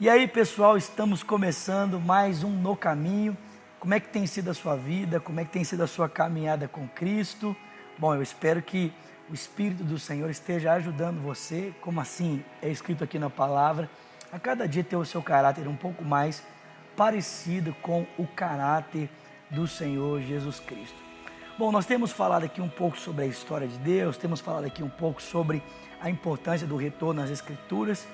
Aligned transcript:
E 0.00 0.08
aí, 0.08 0.28
pessoal, 0.28 0.76
estamos 0.76 1.24
começando 1.24 1.98
mais 1.98 2.44
um 2.44 2.50
No 2.50 2.76
Caminho. 2.76 3.36
Como 3.80 3.92
é 3.92 3.98
que 3.98 4.06
tem 4.06 4.28
sido 4.28 4.48
a 4.48 4.54
sua 4.54 4.76
vida? 4.76 5.18
Como 5.18 5.40
é 5.40 5.44
que 5.44 5.50
tem 5.50 5.64
sido 5.64 5.82
a 5.82 5.88
sua 5.88 6.08
caminhada 6.08 6.68
com 6.68 6.86
Cristo? 6.86 7.56
Bom, 7.98 8.14
eu 8.14 8.22
espero 8.22 8.62
que 8.62 8.92
o 9.28 9.34
Espírito 9.34 9.82
do 9.82 9.98
Senhor 9.98 10.30
esteja 10.30 10.72
ajudando 10.74 11.20
você, 11.20 11.74
como 11.80 12.00
assim 12.00 12.44
é 12.62 12.70
escrito 12.70 13.02
aqui 13.02 13.18
na 13.18 13.28
palavra, 13.28 13.90
a 14.30 14.38
cada 14.38 14.68
dia 14.68 14.84
ter 14.84 14.94
o 14.94 15.04
seu 15.04 15.20
caráter 15.20 15.66
um 15.66 15.74
pouco 15.74 16.04
mais 16.04 16.44
parecido 16.96 17.74
com 17.82 18.06
o 18.16 18.24
caráter 18.24 19.10
do 19.50 19.66
Senhor 19.66 20.22
Jesus 20.22 20.60
Cristo. 20.60 21.02
Bom, 21.58 21.72
nós 21.72 21.86
temos 21.86 22.12
falado 22.12 22.44
aqui 22.44 22.60
um 22.60 22.68
pouco 22.68 22.96
sobre 22.96 23.24
a 23.24 23.26
história 23.26 23.66
de 23.66 23.78
Deus, 23.78 24.16
temos 24.16 24.38
falado 24.38 24.64
aqui 24.64 24.80
um 24.80 24.88
pouco 24.88 25.20
sobre 25.20 25.60
a 26.00 26.08
importância 26.08 26.68
do 26.68 26.76
retorno 26.76 27.20
às 27.20 27.30
Escrituras 27.30 28.06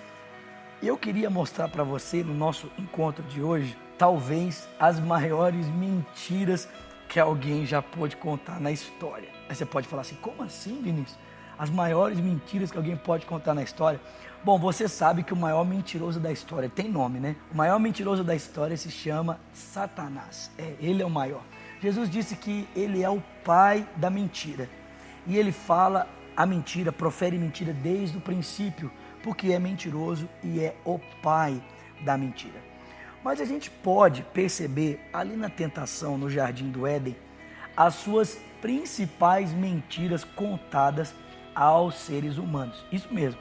eu 0.82 0.96
queria 0.96 1.30
mostrar 1.30 1.68
para 1.68 1.84
você 1.84 2.22
no 2.22 2.34
nosso 2.34 2.70
encontro 2.78 3.22
de 3.24 3.42
hoje, 3.42 3.76
talvez 3.96 4.68
as 4.78 4.98
maiores 5.00 5.66
mentiras 5.68 6.68
que 7.08 7.20
alguém 7.20 7.64
já 7.64 7.80
pôde 7.80 8.16
contar 8.16 8.60
na 8.60 8.72
história. 8.72 9.28
Aí 9.48 9.54
você 9.54 9.64
pode 9.64 9.86
falar 9.86 10.02
assim: 10.02 10.16
como 10.16 10.42
assim, 10.42 10.80
Vinícius? 10.82 11.18
As 11.56 11.70
maiores 11.70 12.18
mentiras 12.18 12.70
que 12.70 12.76
alguém 12.76 12.96
pode 12.96 13.26
contar 13.26 13.54
na 13.54 13.62
história? 13.62 14.00
Bom, 14.42 14.58
você 14.58 14.88
sabe 14.88 15.22
que 15.22 15.32
o 15.32 15.36
maior 15.36 15.64
mentiroso 15.64 16.18
da 16.18 16.32
história 16.32 16.68
tem 16.68 16.88
nome, 16.88 17.20
né? 17.20 17.36
O 17.52 17.56
maior 17.56 17.78
mentiroso 17.78 18.24
da 18.24 18.34
história 18.34 18.76
se 18.76 18.90
chama 18.90 19.38
Satanás. 19.52 20.50
É, 20.58 20.74
ele 20.80 21.02
é 21.02 21.06
o 21.06 21.10
maior. 21.10 21.42
Jesus 21.80 22.10
disse 22.10 22.36
que 22.36 22.68
ele 22.74 23.02
é 23.02 23.08
o 23.08 23.22
pai 23.44 23.86
da 23.96 24.10
mentira. 24.10 24.68
E 25.26 25.36
ele 25.36 25.52
fala 25.52 26.08
a 26.36 26.44
mentira, 26.44 26.92
profere 26.92 27.38
mentira 27.38 27.72
desde 27.72 28.18
o 28.18 28.20
princípio 28.20 28.90
porque 29.24 29.52
é 29.52 29.58
mentiroso 29.58 30.28
e 30.42 30.60
é 30.60 30.76
o 30.84 30.98
pai 31.22 31.60
da 32.02 32.16
mentira. 32.18 32.60
Mas 33.24 33.40
a 33.40 33.46
gente 33.46 33.70
pode 33.70 34.22
perceber 34.22 35.00
ali 35.10 35.34
na 35.34 35.48
tentação, 35.48 36.18
no 36.18 36.28
jardim 36.28 36.70
do 36.70 36.86
Éden, 36.86 37.16
as 37.74 37.94
suas 37.94 38.38
principais 38.60 39.50
mentiras 39.50 40.24
contadas 40.24 41.14
aos 41.54 41.94
seres 41.94 42.36
humanos. 42.36 42.84
Isso 42.92 43.12
mesmo. 43.12 43.40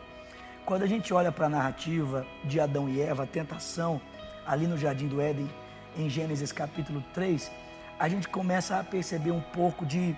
Quando 0.66 0.84
a 0.84 0.88
gente 0.88 1.14
olha 1.14 1.34
para 1.34 1.48
a 1.48 1.50
narrativa 1.50 2.26
de 2.46 2.62
Adão 2.62 2.88
e 2.88 3.02
Eva, 3.02 3.24
a 3.24 3.28
tentação, 3.28 4.00
ali 4.48 4.66
no 4.68 4.78
jardim 4.78 5.08
do 5.08 5.20
Éden, 5.20 5.50
em 5.98 6.10
Gênesis 6.10 6.54
capítulo 6.54 7.04
3, 7.14 7.52
a 8.00 8.08
gente 8.08 8.30
começa 8.30 8.80
a 8.80 8.84
perceber 8.86 9.32
um 9.32 9.42
pouco 9.42 9.86
de 9.86 10.16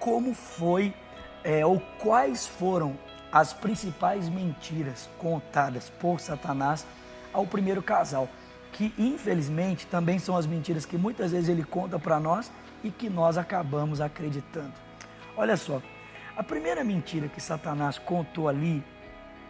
como 0.00 0.34
foi 0.34 0.92
é, 1.44 1.64
ou 1.64 1.78
quais 2.00 2.48
foram 2.48 2.98
as 3.34 3.52
principais 3.52 4.28
mentiras 4.28 5.10
contadas 5.18 5.90
por 5.90 6.20
Satanás 6.20 6.86
ao 7.32 7.44
primeiro 7.44 7.82
casal, 7.82 8.28
que 8.72 8.94
infelizmente 8.96 9.88
também 9.88 10.20
são 10.20 10.36
as 10.36 10.46
mentiras 10.46 10.86
que 10.86 10.96
muitas 10.96 11.32
vezes 11.32 11.48
ele 11.48 11.64
conta 11.64 11.98
para 11.98 12.20
nós 12.20 12.52
e 12.84 12.92
que 12.92 13.10
nós 13.10 13.36
acabamos 13.36 14.00
acreditando. 14.00 14.72
Olha 15.36 15.56
só, 15.56 15.82
a 16.36 16.44
primeira 16.44 16.84
mentira 16.84 17.26
que 17.26 17.40
Satanás 17.40 17.98
contou 17.98 18.48
ali, 18.48 18.84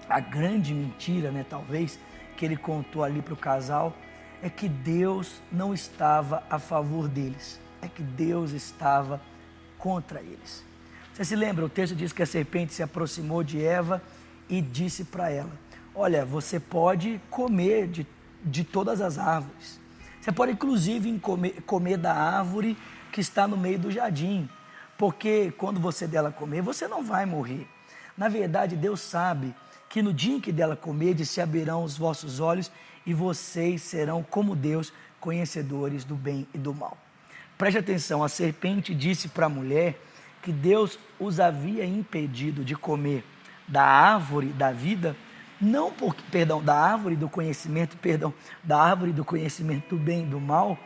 a 0.08 0.18
grande 0.18 0.72
mentira, 0.72 1.30
né, 1.30 1.44
talvez, 1.46 1.98
que 2.38 2.46
ele 2.46 2.56
contou 2.56 3.04
ali 3.04 3.20
para 3.20 3.34
o 3.34 3.36
casal, 3.36 3.92
é 4.42 4.48
que 4.48 4.66
Deus 4.66 5.42
não 5.52 5.74
estava 5.74 6.42
a 6.48 6.58
favor 6.58 7.06
deles, 7.06 7.60
é 7.82 7.88
que 7.88 8.02
Deus 8.02 8.52
estava 8.52 9.20
contra 9.76 10.22
eles. 10.22 10.64
Você 11.14 11.24
se 11.24 11.36
lembra? 11.36 11.64
O 11.64 11.68
texto 11.68 11.94
diz 11.94 12.12
que 12.12 12.24
a 12.24 12.26
serpente 12.26 12.74
se 12.74 12.82
aproximou 12.82 13.44
de 13.44 13.64
Eva 13.64 14.02
e 14.48 14.60
disse 14.60 15.04
para 15.04 15.30
ela: 15.30 15.50
Olha, 15.94 16.24
você 16.24 16.58
pode 16.58 17.20
comer 17.30 17.86
de, 17.86 18.04
de 18.44 18.64
todas 18.64 19.00
as 19.00 19.16
árvores. 19.16 19.78
Você 20.20 20.32
pode, 20.32 20.52
inclusive, 20.52 21.16
comer, 21.20 21.62
comer 21.62 21.98
da 21.98 22.12
árvore 22.12 22.76
que 23.12 23.20
está 23.20 23.46
no 23.46 23.56
meio 23.56 23.78
do 23.78 23.92
jardim. 23.92 24.48
Porque 24.98 25.52
quando 25.56 25.78
você 25.78 26.08
dela 26.08 26.32
comer, 26.32 26.62
você 26.62 26.88
não 26.88 27.04
vai 27.04 27.24
morrer. 27.24 27.64
Na 28.18 28.28
verdade, 28.28 28.74
Deus 28.74 29.00
sabe 29.00 29.54
que 29.88 30.02
no 30.02 30.12
dia 30.12 30.34
em 30.34 30.40
que 30.40 30.50
dela 30.50 30.74
comer, 30.74 31.24
se 31.24 31.40
abrirão 31.40 31.84
os 31.84 31.96
vossos 31.96 32.40
olhos 32.40 32.72
e 33.06 33.14
vocês 33.14 33.82
serão 33.82 34.20
como 34.20 34.56
Deus, 34.56 34.92
conhecedores 35.20 36.02
do 36.02 36.16
bem 36.16 36.44
e 36.52 36.58
do 36.58 36.74
mal. 36.74 36.98
Preste 37.56 37.78
atenção, 37.78 38.24
a 38.24 38.28
serpente 38.28 38.92
disse 38.92 39.28
para 39.28 39.46
a 39.46 39.48
mulher 39.48 39.96
que 40.44 40.52
Deus 40.52 40.98
os 41.18 41.40
havia 41.40 41.86
impedido 41.86 42.62
de 42.62 42.76
comer 42.76 43.24
da 43.66 43.82
árvore 43.82 44.48
da 44.48 44.70
vida, 44.70 45.16
não 45.58 45.90
porque, 45.90 46.22
perdão, 46.30 46.62
da 46.62 46.74
árvore 46.74 47.16
do 47.16 47.30
conhecimento, 47.30 47.96
perdão, 47.96 48.32
da 48.62 48.78
árvore 48.78 49.10
do 49.10 49.24
conhecimento 49.24 49.96
do 49.96 50.02
bem 50.02 50.24
e 50.24 50.26
do 50.26 50.38
mal, 50.38 50.78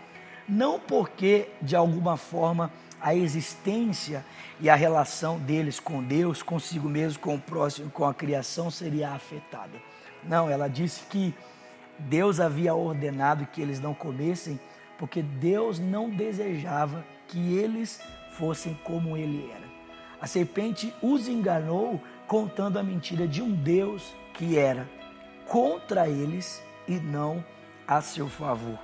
não 0.48 0.78
porque 0.78 1.48
de 1.60 1.74
alguma 1.74 2.16
forma 2.16 2.70
a 3.00 3.16
existência 3.16 4.24
e 4.60 4.70
a 4.70 4.76
relação 4.76 5.40
deles 5.40 5.80
com 5.80 6.04
Deus, 6.04 6.40
consigo 6.40 6.88
mesmo, 6.88 7.18
com 7.18 7.34
o 7.34 7.40
próximo, 7.40 7.90
com 7.90 8.04
a 8.04 8.14
criação 8.14 8.70
seria 8.70 9.10
afetada. 9.10 9.82
Não, 10.22 10.48
ela 10.48 10.68
disse 10.68 11.02
que 11.06 11.34
Deus 11.98 12.38
havia 12.38 12.74
ordenado 12.74 13.44
que 13.46 13.60
eles 13.60 13.80
não 13.80 13.92
comessem, 13.92 14.60
porque 14.96 15.20
Deus 15.20 15.80
não 15.80 16.08
desejava 16.08 17.04
que 17.26 17.56
eles 17.56 18.00
fossem 18.38 18.78
como 18.84 19.16
ele 19.16 19.50
era. 19.50 19.68
A 20.20 20.26
serpente 20.26 20.94
os 21.02 21.28
enganou 21.28 22.00
contando 22.26 22.78
a 22.78 22.82
mentira 22.82 23.26
de 23.26 23.42
um 23.42 23.50
Deus 23.50 24.14
que 24.34 24.56
era 24.56 24.88
contra 25.46 26.08
eles 26.08 26.62
e 26.86 26.94
não 26.94 27.44
a 27.86 28.00
seu 28.00 28.28
favor. 28.28 28.78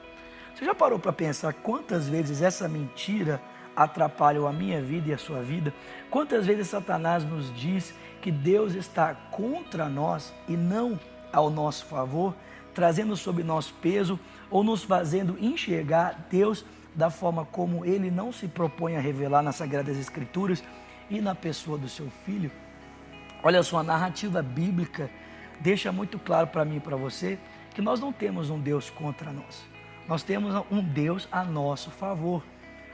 Você 0.54 0.64
já 0.64 0.74
parou 0.74 0.98
para 0.98 1.12
pensar 1.12 1.52
quantas 1.52 2.08
vezes 2.08 2.42
essa 2.42 2.68
mentira 2.68 3.40
atrapalhou 3.76 4.46
a 4.46 4.52
minha 4.52 4.80
vida 4.80 5.10
e 5.10 5.12
a 5.12 5.18
sua 5.18 5.42
vida? 5.42 5.72
Quantas 6.10 6.46
vezes 6.46 6.68
Satanás 6.68 7.24
nos 7.24 7.54
diz 7.54 7.94
que 8.20 8.30
Deus 8.30 8.74
está 8.74 9.14
contra 9.30 9.88
nós 9.88 10.32
e 10.48 10.56
não 10.56 10.98
ao 11.32 11.50
nosso 11.50 11.84
favor, 11.86 12.34
trazendo 12.72 13.16
sob 13.16 13.42
nosso 13.42 13.74
peso 13.74 14.18
ou 14.50 14.64
nos 14.64 14.84
fazendo 14.84 15.36
enxergar 15.38 16.26
Deus 16.30 16.64
da 16.94 17.10
forma 17.10 17.44
como 17.44 17.84
ele 17.84 18.10
não 18.10 18.32
se 18.32 18.46
propõe 18.46 18.96
a 18.96 19.00
revelar 19.00 19.42
nas 19.42 19.56
Sagradas 19.56 19.98
Escrituras 19.98 20.62
e 21.10 21.20
na 21.20 21.34
pessoa 21.34 21.76
do 21.76 21.88
seu 21.88 22.08
filho. 22.24 22.50
Olha 23.42 23.62
só, 23.62 23.78
a 23.78 23.82
narrativa 23.82 24.42
bíblica 24.42 25.10
deixa 25.60 25.92
muito 25.92 26.18
claro 26.18 26.46
para 26.46 26.64
mim 26.64 26.76
e 26.76 26.80
para 26.80 26.96
você 26.96 27.38
que 27.74 27.82
nós 27.82 28.00
não 28.00 28.12
temos 28.12 28.50
um 28.50 28.58
Deus 28.58 28.88
contra 28.90 29.32
nós. 29.32 29.64
Nós 30.08 30.22
temos 30.22 30.54
um 30.70 30.82
Deus 30.82 31.28
a 31.30 31.44
nosso 31.44 31.90
favor. 31.90 32.42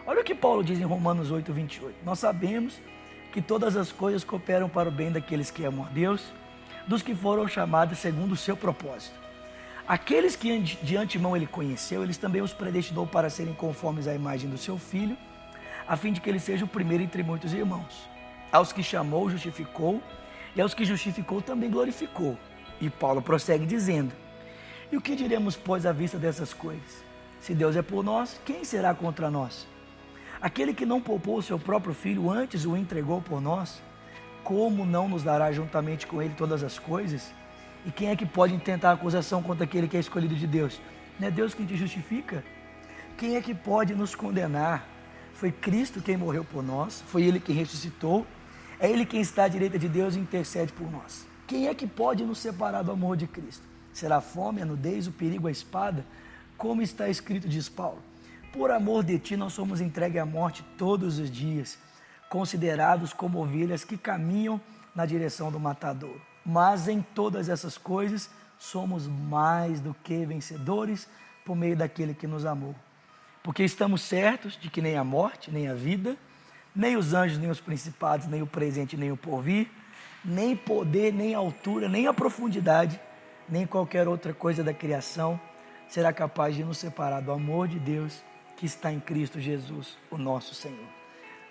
Olha 0.06 0.20
o 0.22 0.24
que 0.24 0.34
Paulo 0.34 0.64
diz 0.64 0.80
em 0.80 0.84
Romanos 0.84 1.30
8, 1.30 1.52
28. 1.52 1.96
Nós 2.04 2.18
sabemos 2.18 2.80
que 3.32 3.42
todas 3.42 3.76
as 3.76 3.92
coisas 3.92 4.24
cooperam 4.24 4.68
para 4.68 4.88
o 4.88 4.92
bem 4.92 5.12
daqueles 5.12 5.50
que 5.50 5.64
amam 5.64 5.86
a 5.86 5.88
Deus, 5.88 6.32
dos 6.86 7.02
que 7.02 7.14
foram 7.14 7.46
chamados 7.46 7.98
segundo 7.98 8.32
o 8.32 8.36
seu 8.36 8.56
propósito. 8.56 9.18
Aqueles 9.90 10.36
que 10.36 10.56
de 10.60 10.96
antemão 10.96 11.36
ele 11.36 11.48
conheceu, 11.48 12.04
eles 12.04 12.16
também 12.16 12.40
os 12.40 12.52
predestinou 12.52 13.08
para 13.08 13.28
serem 13.28 13.52
conformes 13.52 14.06
à 14.06 14.14
imagem 14.14 14.48
do 14.48 14.56
seu 14.56 14.78
filho, 14.78 15.18
a 15.84 15.96
fim 15.96 16.12
de 16.12 16.20
que 16.20 16.30
ele 16.30 16.38
seja 16.38 16.64
o 16.64 16.68
primeiro 16.68 17.02
entre 17.02 17.24
muitos 17.24 17.52
irmãos. 17.52 18.08
Aos 18.52 18.72
que 18.72 18.84
chamou, 18.84 19.28
justificou, 19.28 20.00
e 20.54 20.60
aos 20.60 20.74
que 20.74 20.84
justificou 20.84 21.42
também 21.42 21.68
glorificou. 21.68 22.38
E 22.80 22.88
Paulo 22.88 23.20
prossegue 23.20 23.66
dizendo: 23.66 24.12
E 24.92 24.96
o 24.96 25.00
que 25.00 25.16
diremos, 25.16 25.56
pois, 25.56 25.84
à 25.84 25.90
vista 25.90 26.18
dessas 26.18 26.54
coisas? 26.54 27.03
Se 27.41 27.53
Deus 27.53 27.74
é 27.74 27.82
por 27.82 28.04
nós, 28.04 28.41
quem 28.44 28.62
será 28.62 28.94
contra 28.94 29.28
nós? 29.28 29.66
Aquele 30.41 30.72
que 30.72 30.86
não 30.86 31.00
poupou 31.00 31.38
o 31.38 31.42
seu 31.42 31.59
próprio 31.59 31.94
filho, 31.94 32.30
antes 32.30 32.65
o 32.65 32.76
entregou 32.76 33.20
por 33.20 33.41
nós, 33.41 33.82
como 34.44 34.86
não 34.86 35.09
nos 35.09 35.24
dará 35.24 35.50
juntamente 35.50 36.06
com 36.06 36.22
ele 36.22 36.34
todas 36.38 36.62
as 36.62 36.78
coisas? 36.78 37.32
E 37.84 37.91
quem 37.91 38.09
é 38.09 38.16
que 38.16 38.27
pode 38.27 38.54
intentar 38.54 38.92
acusação 38.92 39.42
contra 39.42 39.65
aquele 39.65 39.88
que 39.88 39.97
é 39.97 40.00
escolhido 40.00 40.34
de 40.34 40.47
Deus? 40.47 40.80
Não 41.18 41.28
é 41.28 41.30
Deus 41.30 41.54
quem 41.54 41.65
te 41.65 41.77
justifica? 41.77 42.44
Quem 43.16 43.36
é 43.36 43.41
que 43.41 43.54
pode 43.54 43.94
nos 43.94 44.15
condenar? 44.15 44.86
Foi 45.34 45.50
Cristo 45.50 46.03
quem 46.03 46.16
morreu 46.16 46.44
por 46.44 46.62
nós, 46.62 47.03
foi 47.06 47.22
Ele 47.22 47.41
quem 47.41 47.54
ressuscitou, 47.54 48.27
é 48.78 48.91
Ele 48.91 49.06
quem 49.06 49.21
está 49.21 49.44
à 49.44 49.48
direita 49.48 49.78
de 49.78 49.88
Deus 49.88 50.15
e 50.15 50.18
intercede 50.18 50.72
por 50.72 50.91
nós. 50.91 51.27
Quem 51.47 51.68
é 51.68 51.74
que 51.74 51.86
pode 51.86 52.24
nos 52.24 52.38
separar 52.38 52.82
do 52.82 52.92
amor 52.92 53.16
de 53.16 53.27
Cristo? 53.27 53.62
Será 53.92 54.18
a 54.18 54.21
fome, 54.21 54.62
a 54.62 54.65
nudez, 54.65 55.06
o 55.06 55.12
perigo, 55.12 55.48
a 55.48 55.50
espada? 55.50 56.04
Como 56.56 56.82
está 56.82 57.09
escrito, 57.09 57.48
diz 57.48 57.68
Paulo: 57.68 58.03
Por 58.53 58.71
amor 58.71 59.03
de 59.03 59.18
ti 59.18 59.36
nós 59.36 59.53
somos 59.53 59.80
entregues 59.80 60.21
à 60.21 60.27
morte 60.27 60.65
todos 60.77 61.18
os 61.18 61.30
dias, 61.30 61.78
considerados 62.28 63.12
como 63.12 63.42
ovelhas 63.42 63.84
que 63.84 63.97
caminham 63.97 64.60
na 64.94 65.06
direção 65.06 65.50
do 65.50 65.59
matador. 65.59 66.29
Mas 66.45 66.89
em 66.89 67.03
todas 67.03 67.48
essas 67.48 67.77
coisas 67.77 68.31
somos 68.59 69.07
mais 69.07 69.81
do 69.81 69.95
que 69.95 70.25
vencedores 70.25 71.09
por 71.45 71.57
meio 71.57 71.77
daquele 71.77 72.15
que 72.15 72.27
nos 72.27 72.45
amou. 72.45 72.75
Porque 73.42 73.63
estamos 73.63 74.03
certos 74.03 74.59
de 74.59 74.69
que 74.69 74.83
nem 74.83 74.97
a 74.97 75.04
morte, 75.04 75.51
nem 75.51 75.69
a 75.69 75.75
vida, 75.75 76.16
nem 76.75 76.97
os 76.97 77.15
anjos, 77.15 77.39
nem 77.39 77.51
os 77.51 77.60
principados, 77.60 78.27
nem 78.27 78.42
o 78.42 78.47
presente, 78.47 78.97
nem 78.97 79.10
o 79.10 79.16
porvir, 79.16 79.69
nem 80.25 80.54
poder, 80.54 81.13
nem 81.13 81.34
altura, 81.34 81.89
nem 81.89 82.07
a 82.07 82.13
profundidade, 82.13 83.01
nem 83.48 83.66
qualquer 83.66 84.07
outra 84.07 84.34
coisa 84.34 84.63
da 84.63 84.75
criação 84.75 85.41
será 85.89 86.13
capaz 86.13 86.54
de 86.54 86.63
nos 86.63 86.78
separar 86.78 87.21
do 87.21 87.33
amor 87.33 87.66
de 87.66 87.78
Deus 87.78 88.22
que 88.57 88.66
está 88.66 88.92
em 88.92 89.01
Cristo 89.01 89.41
Jesus, 89.41 89.97
o 90.10 90.19
nosso 90.19 90.54
Senhor. 90.54 90.87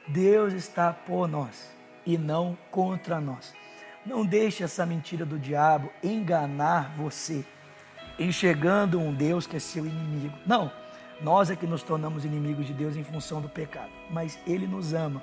Deus 0.07 0.53
está 0.53 0.93
por 0.93 1.27
nós 1.27 1.71
e 2.05 2.17
não 2.17 2.57
contra 2.71 3.19
nós. 3.19 3.53
Não 4.05 4.25
deixe 4.25 4.63
essa 4.63 4.85
mentira 4.85 5.25
do 5.25 5.37
diabo 5.37 5.91
enganar 6.03 6.93
você, 6.95 7.45
enxergando 8.17 8.99
um 8.99 9.13
Deus 9.13 9.45
que 9.45 9.57
é 9.57 9.59
seu 9.59 9.85
inimigo. 9.85 10.33
Não, 10.45 10.71
nós 11.21 11.51
é 11.51 11.55
que 11.55 11.67
nos 11.67 11.83
tornamos 11.83 12.23
inimigos 12.23 12.65
de 12.65 12.73
Deus 12.73 12.95
em 12.95 13.03
função 13.03 13.41
do 13.41 13.49
pecado, 13.49 13.91
mas 14.09 14.39
Ele 14.47 14.65
nos 14.65 14.93
ama 14.93 15.21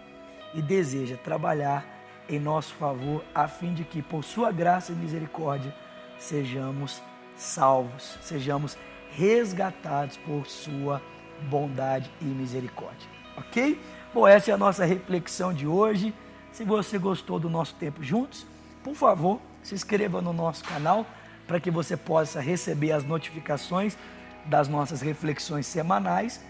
e 0.55 0.61
deseja 0.61 1.17
trabalhar 1.17 1.87
em 2.28 2.38
nosso 2.38 2.75
favor, 2.75 3.25
a 3.34 3.46
fim 3.46 3.73
de 3.73 3.84
que, 3.84 4.02
por 4.02 4.25
Sua 4.25 4.50
graça 4.50 4.93
e 4.93 4.96
misericórdia, 4.96 5.75
sejamos 6.19 7.00
salvos, 7.37 8.19
sejamos 8.20 8.76
resgatados 9.12 10.17
por 10.19 10.46
Sua 10.46 11.00
bondade 11.49 12.11
e 12.20 12.25
misericórdia. 12.25 13.08
Ok? 13.37 13.81
Bom, 14.12 14.26
essa 14.26 14.50
é 14.50 14.55
a 14.55 14.58
nossa 14.58 14.84
reflexão 14.84 15.52
de 15.52 15.67
hoje. 15.67 16.14
Se 16.52 16.64
você 16.64 16.99
gostou 16.99 17.38
do 17.38 17.50
nosso 17.50 17.75
tempo 17.75 18.02
juntos, 18.02 18.46
por 18.87 18.94
favor, 18.94 19.41
se 19.65 19.75
inscreva 19.75 20.23
no 20.23 20.33
nosso 20.33 20.62
canal 20.62 21.05
para 21.44 21.59
que 21.59 21.73
você 21.73 21.97
possa 21.97 22.41
receber 22.41 22.93
as 22.93 23.03
notificações 23.03 23.99
das 24.44 24.69
nossas 24.69 25.00
reflexões 25.00 25.67
semanais. 25.67 26.41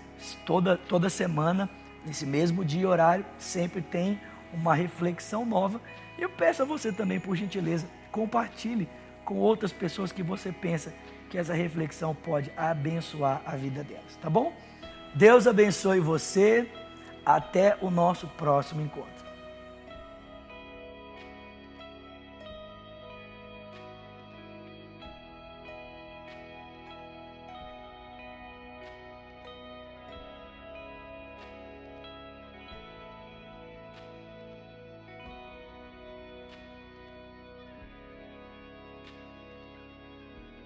Toda, 0.45 0.77
toda 0.77 1.09
semana, 1.09 1.71
nesse 2.05 2.27
mesmo 2.27 2.63
dia 2.63 2.83
e 2.83 2.87
horário, 2.87 3.25
sempre 3.39 3.81
tem 3.81 4.21
uma 4.53 4.75
reflexão 4.75 5.47
nova. 5.47 5.81
E 6.19 6.23
eu 6.23 6.29
peço 6.29 6.61
a 6.61 6.67
você 6.67 6.93
também, 6.93 7.19
por 7.19 7.35
gentileza, 7.35 7.87
compartilhe 8.13 8.87
com 9.25 9.37
outras 9.37 9.73
pessoas 9.73 10.13
que 10.13 10.23
você 10.23 10.53
pensa 10.53 10.93
que 11.31 11.39
essa 11.39 11.55
reflexão 11.55 12.15
pode 12.15 12.53
abençoar 12.55 13.41
a 13.47 13.57
vida 13.57 13.83
delas, 13.83 14.15
tá 14.21 14.29
bom? 14.29 14.53
Deus 15.15 15.47
abençoe 15.47 16.01
você. 16.01 16.69
Até 17.25 17.77
o 17.81 17.91
nosso 17.91 18.29
próximo 18.29 18.83
encontro. 18.83 19.26